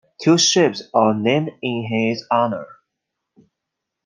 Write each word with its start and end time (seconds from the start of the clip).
Two 0.19 0.35
ships 0.39 0.81
were 0.95 1.13
named 1.13 1.51
in 1.61 1.83
his 1.87 2.25
honor. 2.31 2.65